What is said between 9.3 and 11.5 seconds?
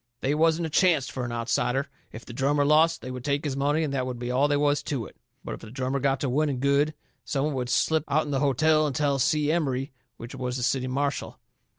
Emery, which was the city marshal.